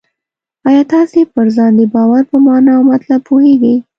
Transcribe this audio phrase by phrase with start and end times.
[0.67, 3.75] آیا تاسې پر ځان د باور په مانا او مطلب پوهېږئ؟